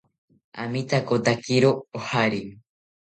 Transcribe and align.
Amitakotakiro 0.63 1.69
ojari 1.97 2.41